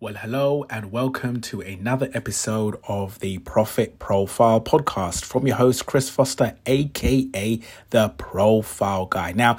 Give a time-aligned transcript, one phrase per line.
[0.00, 5.86] Well, hello and welcome to another episode of the Profit Profile Podcast from your host,
[5.86, 9.32] Chris Foster, aka the Profile Guy.
[9.32, 9.58] Now,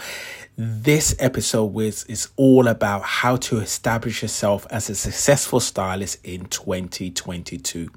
[0.55, 6.46] this episode is, is all about how to establish yourself as a successful stylist in
[6.46, 7.90] 2022.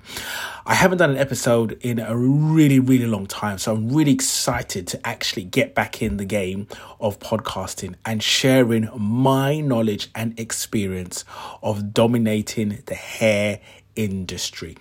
[0.66, 4.88] I haven't done an episode in a really, really long time, so I'm really excited
[4.88, 6.66] to actually get back in the game
[7.00, 11.24] of podcasting and sharing my knowledge and experience
[11.62, 13.60] of dominating dominating the hair
[13.94, 14.76] industry.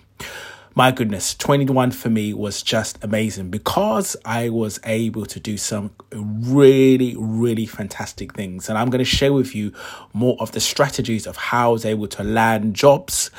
[0.74, 5.90] My goodness, 21 for me was just amazing because I was able to do some
[6.10, 8.70] really, really fantastic things.
[8.70, 9.74] And I'm going to share with you
[10.14, 13.30] more of the strategies of how I was able to land jobs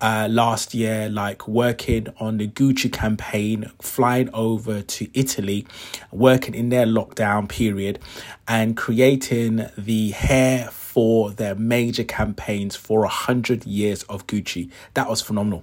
[0.00, 5.66] uh, last year, like working on the Gucci campaign, flying over to Italy,
[6.12, 7.98] working in their lockdown period,
[8.46, 14.70] and creating the hair for their major campaigns for 100 years of Gucci.
[14.94, 15.62] That was phenomenal.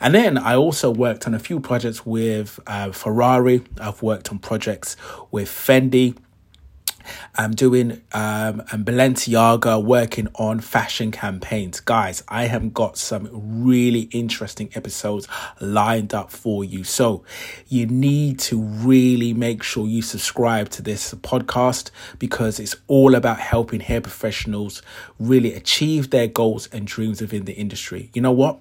[0.00, 3.64] And then I also worked on a few projects with uh, Ferrari.
[3.80, 4.96] I've worked on projects
[5.32, 6.16] with Fendi.
[7.34, 11.80] I'm doing um, and Balenciaga working on fashion campaigns.
[11.80, 15.28] Guys, I have got some really interesting episodes
[15.60, 16.84] lined up for you.
[16.84, 17.24] So
[17.68, 23.40] you need to really make sure you subscribe to this podcast because it's all about
[23.40, 24.82] helping hair professionals
[25.18, 28.10] really achieve their goals and dreams within the industry.
[28.14, 28.58] You know what?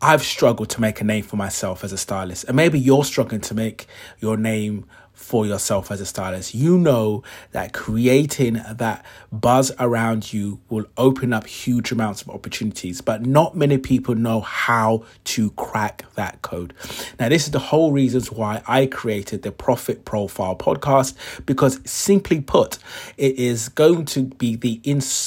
[0.00, 3.40] I've struggled to make a name for myself as a stylist, and maybe you're struggling
[3.42, 3.88] to make
[4.20, 4.86] your name
[5.18, 6.54] for yourself as a stylist.
[6.54, 13.00] You know that creating that buzz around you will open up huge amounts of opportunities,
[13.00, 16.72] but not many people know how to crack that code.
[17.18, 22.40] Now, this is the whole reasons why I created the Profit Profile podcast because, simply
[22.40, 22.78] put,
[23.16, 24.80] it is going to be the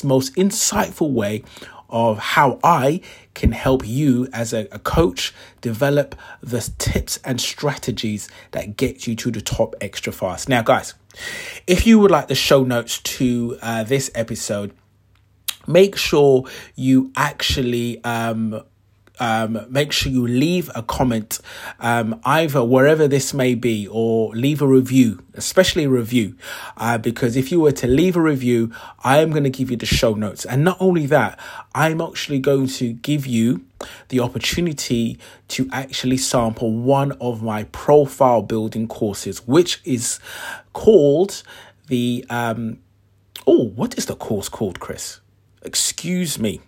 [0.03, 1.43] most insightful way
[1.91, 3.01] of how I
[3.33, 9.15] can help you as a, a, coach develop the tips and strategies that get you
[9.15, 10.49] to the top extra fast.
[10.49, 10.93] Now, guys,
[11.67, 14.73] if you would like the show notes to uh, this episode,
[15.67, 18.61] make sure you actually um,
[19.21, 21.39] um, make sure you leave a comment
[21.79, 26.35] um, either wherever this may be or leave a review, especially a review.
[26.75, 28.73] Uh, because if you were to leave a review,
[29.03, 30.43] I am going to give you the show notes.
[30.43, 31.39] And not only that,
[31.75, 33.63] I'm actually going to give you
[34.09, 40.19] the opportunity to actually sample one of my profile building courses, which is
[40.73, 41.43] called
[41.87, 42.25] the.
[42.27, 42.79] Um,
[43.45, 45.19] oh, what is the course called, Chris?
[45.61, 46.61] Excuse me.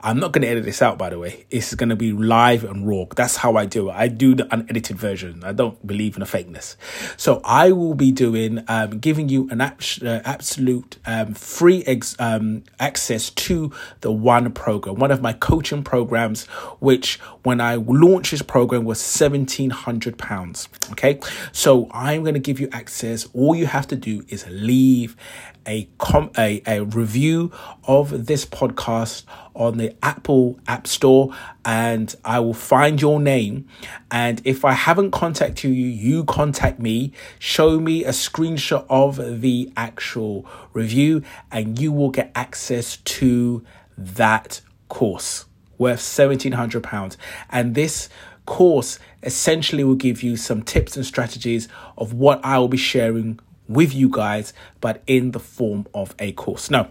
[0.00, 1.46] I'm not going to edit this out, by the way.
[1.50, 3.04] It's going to be live and raw.
[3.14, 3.94] That's how I do it.
[3.94, 5.42] I do the unedited version.
[5.44, 6.76] I don't believe in the fakeness.
[7.16, 12.16] So I will be doing, um, giving you an abs- uh, absolute um, free ex-
[12.18, 16.44] um, access to the one program, one of my coaching programs,
[16.80, 20.92] which when I launched this program was £1,700.
[20.92, 21.20] Okay.
[21.52, 23.26] So I'm going to give you access.
[23.32, 25.16] All you have to do is leave
[25.66, 27.50] a com a, a review
[27.84, 31.34] of this podcast on the Apple App Store
[31.64, 33.66] and I will find your name.
[34.10, 39.72] And if I haven't contacted you, you contact me, show me a screenshot of the
[39.76, 43.64] actual review, and you will get access to
[43.96, 45.46] that course
[45.78, 47.16] worth £1,700.
[47.50, 48.08] And this
[48.46, 51.68] course essentially will give you some tips and strategies
[51.98, 56.32] of what I will be sharing with you guys, but in the form of a
[56.32, 56.70] course.
[56.70, 56.90] Now,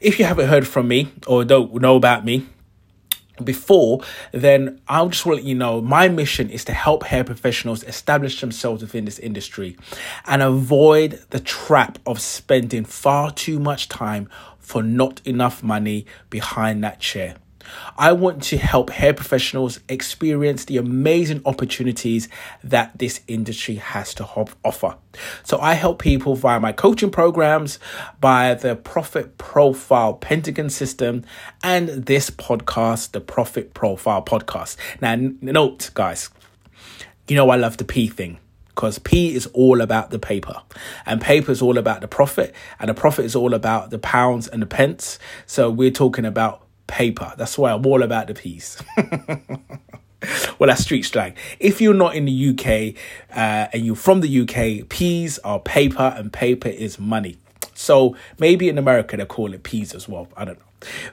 [0.00, 2.46] if you haven't heard from me or don't know about me,
[3.44, 4.00] before,
[4.32, 8.82] then I'll just let you know my mission is to help hair professionals establish themselves
[8.82, 9.76] within this industry
[10.26, 16.82] and avoid the trap of spending far too much time for not enough money behind
[16.84, 17.36] that chair.
[17.96, 22.28] I want to help hair professionals experience the amazing opportunities
[22.62, 24.24] that this industry has to
[24.64, 24.96] offer.
[25.42, 27.78] So I help people via my coaching programs,
[28.20, 31.24] by the Profit Profile Pentagon system,
[31.62, 34.76] and this podcast, the Profit Profile Podcast.
[35.00, 36.30] Now, note, guys,
[37.28, 38.38] you know I love the P thing
[38.78, 40.62] because P is all about the paper
[41.04, 44.46] and paper is all about the profit and the profit is all about the pounds
[44.46, 45.18] and the pence.
[45.46, 47.32] So we're talking about paper.
[47.36, 48.82] That's why I'm all about the piece.
[50.58, 51.34] well, that's street slang.
[51.60, 53.00] If you're not in the UK
[53.30, 57.38] uh, and you're from the UK, peas are paper and paper is money.
[57.74, 60.26] So maybe in America they call it peas as well.
[60.36, 60.64] I don't know.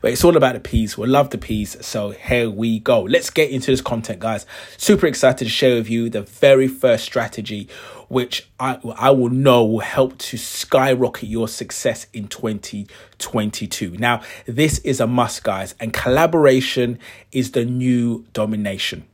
[0.02, 0.98] But it's all about the peas.
[0.98, 1.78] We love the peas.
[1.86, 3.02] So here we go.
[3.02, 4.46] Let's get into this content, guys.
[4.78, 7.68] Super excited to share with you the very first strategy,
[8.08, 13.92] which I, I will know will help to skyrocket your success in 2022.
[13.98, 17.00] Now, this is a must, guys, and collaboration
[17.32, 19.06] is the new domination.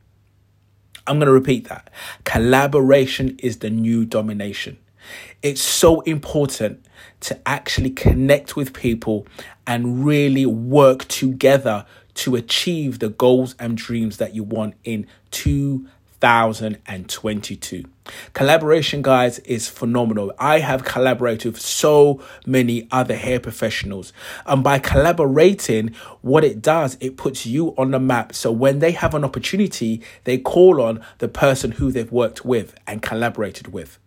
[1.06, 1.90] I'm going to repeat that.
[2.24, 4.78] Collaboration is the new domination.
[5.42, 6.84] It's so important
[7.20, 9.26] to actually connect with people
[9.66, 15.91] and really work together to achieve the goals and dreams that you want in 2022.
[18.32, 20.32] Collaboration, guys, is phenomenal.
[20.38, 24.12] I have collaborated with so many other hair professionals.
[24.46, 28.36] And by collaborating, what it does, it puts you on the map.
[28.36, 32.74] So when they have an opportunity, they call on the person who they've worked with
[32.86, 33.98] and collaborated with.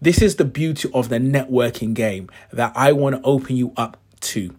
[0.00, 3.96] This is the beauty of the networking game that I want to open you up
[4.22, 4.54] to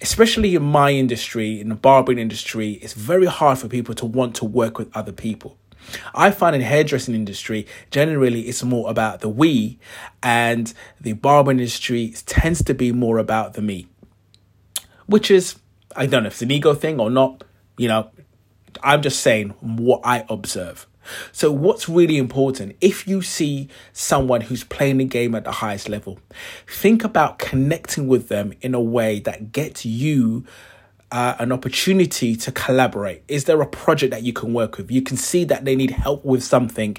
[0.00, 4.34] especially in my industry, in the barbering industry, it's very hard for people to want
[4.36, 5.56] to work with other people.
[6.14, 9.78] I find in hairdressing industry, generally it's more about the we,
[10.22, 13.86] and the barber industry tends to be more about the me.
[15.06, 15.56] Which is,
[15.94, 17.44] I don't know if it's an ego thing or not,
[17.76, 18.10] you know,
[18.82, 20.86] I'm just saying what I observe.
[21.32, 25.88] So, what's really important if you see someone who's playing the game at the highest
[25.88, 26.18] level,
[26.66, 30.44] think about connecting with them in a way that gets you
[31.16, 33.22] uh, an opportunity to collaborate?
[33.26, 34.90] Is there a project that you can work with?
[34.90, 36.98] You can see that they need help with something.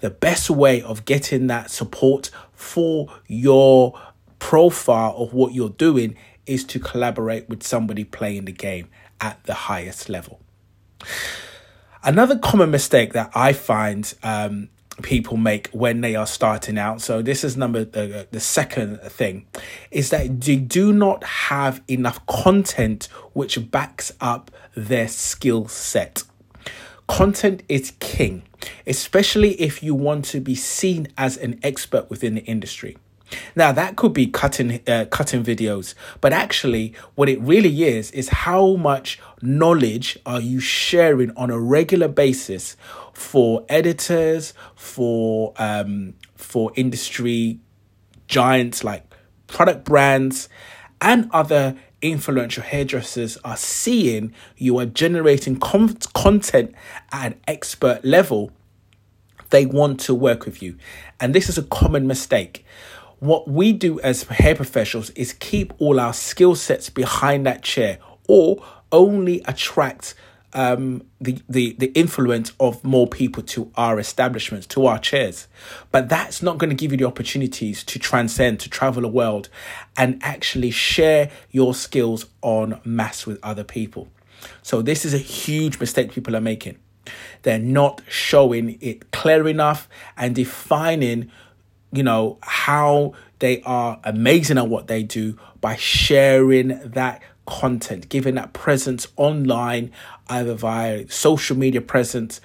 [0.00, 3.98] The best way of getting that support for your
[4.38, 6.14] profile of what you're doing
[6.44, 10.42] is to collaborate with somebody playing the game at the highest level.
[12.02, 14.68] Another common mistake that I find um,
[15.02, 17.00] people make when they are starting out.
[17.00, 19.46] So this is number the, the second thing
[19.90, 26.22] is that they do not have enough content which backs up their skill set.
[27.06, 28.44] Content is king,
[28.86, 32.96] especially if you want to be seen as an expert within the industry.
[33.54, 38.28] Now that could be cutting uh, cutting videos, but actually what it really is is
[38.28, 42.76] how much knowledge are you sharing on a regular basis
[43.12, 47.60] for editors, for um, for industry
[48.26, 49.04] giants like
[49.46, 50.48] product brands
[51.00, 56.74] and other influential hairdressers are seeing you are generating com- content
[57.12, 58.50] at an expert level,
[59.50, 60.76] they want to work with you.
[61.20, 62.64] And this is a common mistake.
[63.24, 67.96] What we do as hair professionals is keep all our skill sets behind that chair
[68.28, 68.62] or
[68.92, 70.14] only attract
[70.52, 75.48] um, the, the, the influence of more people to our establishments, to our chairs.
[75.90, 79.48] But that's not going to give you the opportunities to transcend, to travel the world,
[79.96, 84.08] and actually share your skills on mass with other people.
[84.60, 86.76] So, this is a huge mistake people are making.
[87.42, 91.30] They're not showing it clear enough and defining,
[91.94, 98.34] you know, how they are amazing at what they do by sharing that content, giving
[98.36, 99.90] that presence online,
[100.28, 102.40] either via social media presence.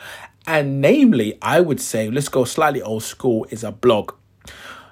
[0.46, 4.14] And namely, I would say, let's go slightly old school, is a blog.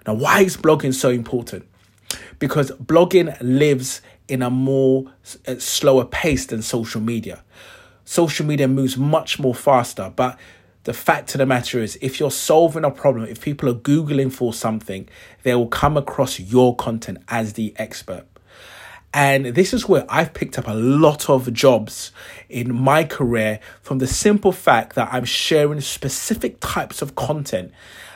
[0.05, 1.65] Now, why is blogging so important?
[2.39, 5.11] Because blogging lives in a more
[5.47, 7.43] uh, slower pace than social media.
[8.05, 10.39] Social media moves much more faster, but
[10.87, 14.31] the fact of the matter is, if you're solving a problem, if people are Googling
[14.31, 15.09] for something,
[15.43, 18.25] they will come across your content as the expert.
[19.13, 22.13] And this is where I've picked up a lot of jobs
[22.47, 27.73] in my career from the simple fact that I'm sharing specific types of content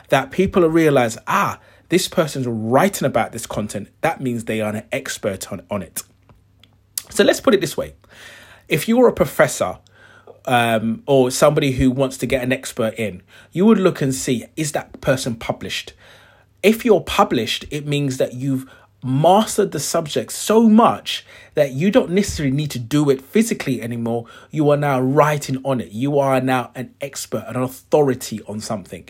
[0.08, 1.60] that people realize, ah,
[1.90, 3.90] this person's writing about this content.
[4.00, 6.02] That means they are an expert on, on it.
[7.10, 7.96] So let's put it this way.
[8.66, 9.78] If you were a professor
[10.44, 13.22] um, or somebody who wants to get an expert in,
[13.52, 15.92] you would look and see, is that person published?
[16.62, 18.70] If you're published, it means that you've
[19.04, 24.26] mastered the subject so much that you don't necessarily need to do it physically anymore.
[24.50, 25.90] You are now writing on it.
[25.90, 29.08] You are now an expert, an authority on something.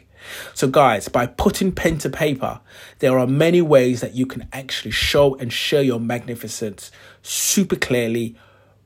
[0.55, 2.61] So, guys, by putting pen to paper,
[3.01, 6.91] there are many ways that you can actually show and share your magnificence
[7.23, 8.37] super clearly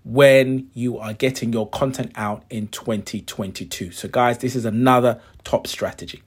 [0.06, 3.90] when you are getting your content out in 2022.
[3.90, 6.22] So, guys, this is another top strategy.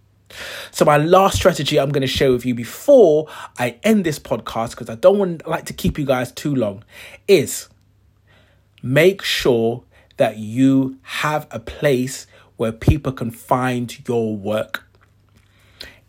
[0.72, 4.72] So my last strategy I'm going to share with you before I end this podcast
[4.72, 6.84] because I don't want like to keep you guys too long
[7.28, 7.68] is
[8.84, 9.84] make sure
[10.18, 14.84] that you have a place where people can find your work.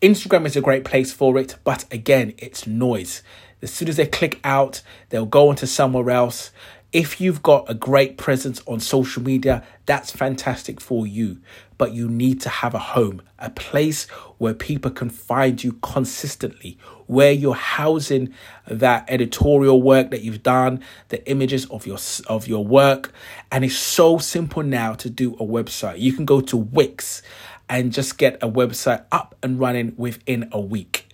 [0.01, 3.23] Instagram is a great place for it, but again, it's noise.
[3.61, 6.51] As soon as they click out, they'll go into somewhere else.
[6.91, 11.37] If you've got a great presence on social media, that's fantastic for you.
[11.77, 16.77] But you need to have a home, a place where people can find you consistently,
[17.07, 18.33] where you're housing
[18.67, 23.13] that editorial work that you've done, the images of your of your work,
[23.53, 25.99] and it's so simple now to do a website.
[25.99, 27.21] You can go to Wix
[27.69, 31.07] and just get a website up and running within a week.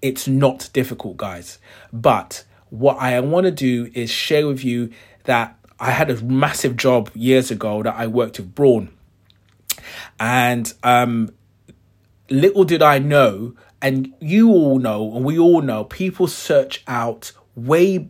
[0.00, 1.58] It's not difficult, guys.
[1.92, 4.90] But what I want to do is share with you
[5.28, 8.88] that I had a massive job years ago that I worked with Braun.
[10.18, 11.28] And um,
[12.30, 17.32] little did I know, and you all know, and we all know, people search out
[17.54, 18.08] way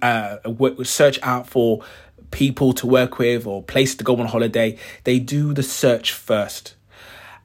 [0.00, 0.36] uh,
[0.84, 1.84] search out for
[2.30, 4.78] people to work with or place to go on holiday.
[5.02, 6.76] They do the search first.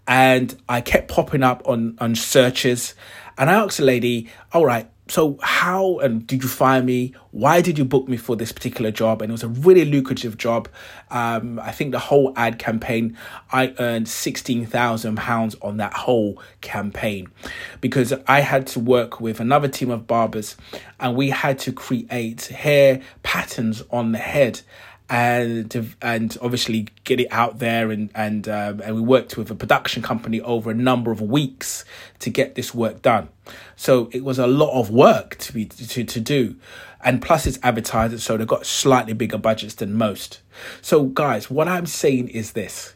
[0.07, 2.93] And I kept popping up on on searches,
[3.39, 7.13] and I asked a lady, "All right, so how and did you find me?
[7.31, 9.21] Why did you book me for this particular job?
[9.21, 10.69] And it was a really lucrative job.
[11.11, 13.17] Um, i think the whole ad campaign
[13.51, 17.27] i earned 16000 pounds on that whole campaign.
[17.81, 20.55] Because i had to work with another team of barbers
[20.99, 24.61] and we had to create hair patterns on the head
[25.09, 29.55] and and obviously get it out there and and um, and we worked with a
[29.55, 31.83] production company over a number of weeks
[32.19, 33.29] to get this work done.
[33.75, 36.55] So it was a lot of work to be to to do,
[37.03, 40.41] and plus it's advertised, so they've got slightly bigger budgets than most.
[40.81, 42.93] So guys, what I'm saying is this: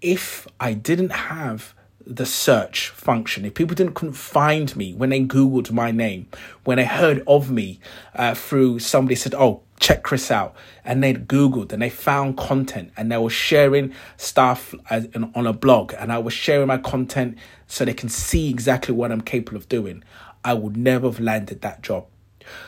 [0.00, 1.74] if I didn't have
[2.06, 3.44] the search function.
[3.44, 6.28] If people didn't couldn't find me when they googled my name,
[6.62, 7.80] when they heard of me
[8.14, 10.54] uh, through somebody said, "Oh, check Chris out,"
[10.84, 15.52] and they googled and they found content and they were sharing stuff as, on a
[15.52, 19.56] blog, and I was sharing my content so they can see exactly what I'm capable
[19.56, 20.02] of doing.
[20.44, 22.06] I would never have landed that job.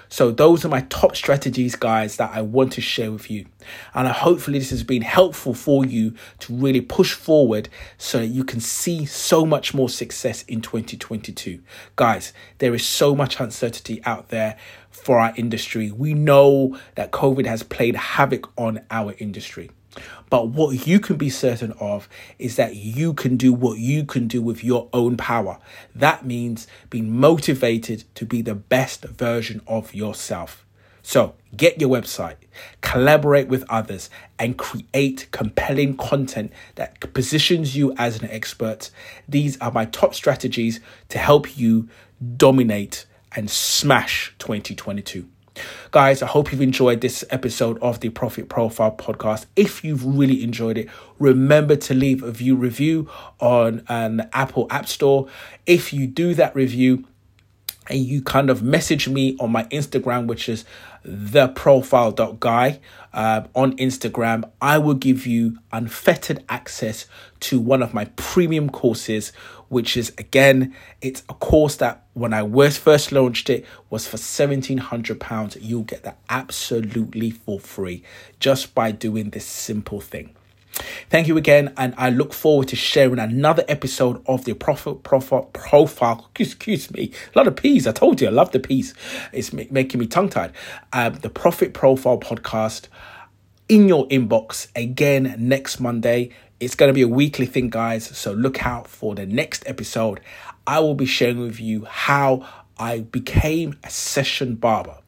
[0.08, 3.47] So those are my top strategies, guys, that I want to share with you.
[3.94, 8.44] And hopefully this has been helpful for you to really push forward so that you
[8.44, 11.61] can see so much more success in 2022.
[11.97, 14.56] Guys, there is so much uncertainty out there
[14.90, 15.90] for our industry.
[15.90, 19.70] We know that COVID has played havoc on our industry.
[20.31, 24.28] But what you can be certain of is that you can do what you can
[24.28, 25.59] do with your own power.
[25.95, 30.64] That means being motivated to be the best version of yourself.
[31.02, 32.37] So get your website,
[32.83, 38.90] collaborate with others, and create compelling content that positions you as an expert.
[39.26, 41.88] These are my top strategies to help you
[42.37, 45.26] dominate and smash 2022.
[45.91, 49.47] Guys, I hope you've enjoyed this episode of the Profit Profile podcast.
[49.57, 50.88] If you've really enjoyed it,
[51.19, 53.11] remember to leave a view review
[53.41, 55.29] on um, an Apple App Store.
[55.67, 57.05] If you do that review,
[57.91, 60.65] and you kind of message me on my Instagram, which is
[61.09, 62.81] the profile.guy
[63.15, 67.07] uh, on Instagram, I will give you unfettered access
[67.41, 69.33] to one of my premium courses,
[69.69, 74.19] which is again, it's a course that when I was first launched it was for
[74.19, 75.57] £1,700.
[75.61, 78.03] You'll get that absolutely for free
[78.38, 80.35] just by doing this simple thing.
[81.11, 85.44] Thank you again, and I look forward to sharing another episode of the Profit Profile
[85.52, 86.30] Profile.
[86.38, 87.87] Excuse me, a lot of peas.
[87.87, 88.94] I told you, I love the peas.
[89.32, 90.52] It's making me tongue tied.
[90.92, 92.88] Um, the Profit Profile podcast
[93.68, 96.30] in your inbox again next Monday.
[96.61, 98.06] It's going to be a weekly thing, guys.
[98.16, 100.20] So look out for the next episode.
[100.66, 102.47] I will be sharing with you how
[102.78, 104.99] I became a session barber.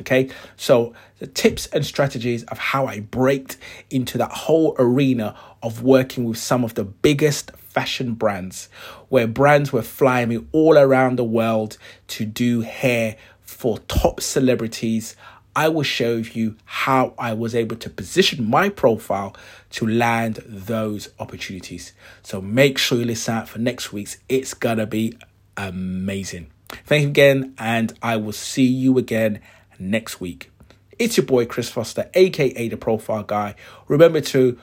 [0.00, 3.58] Okay, so the tips and strategies of how I braked
[3.90, 8.70] into that whole arena of working with some of the biggest fashion brands,
[9.10, 11.76] where brands were flying me all around the world
[12.08, 15.16] to do hair for top celebrities.
[15.54, 19.36] I will show you how I was able to position my profile
[19.72, 21.92] to land those opportunities.
[22.22, 24.16] So make sure you listen out for next week's.
[24.28, 25.18] It's gonna be
[25.56, 26.50] amazing.
[26.86, 29.40] Thank you again, and I will see you again
[29.80, 30.50] next week.
[30.98, 33.54] It's your boy Chris Foster, aka the Profile Guy.
[33.88, 34.58] Remember to,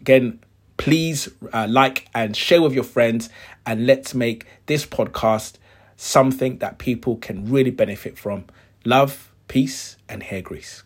[0.00, 0.40] again,
[0.76, 3.28] please uh, like and share with your friends,
[3.66, 5.58] and let's make this podcast
[5.96, 8.44] something that people can really benefit from.
[8.84, 10.82] Love, peace, and hair grease.